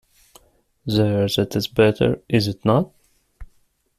[0.87, 2.89] There, that is better, is it not?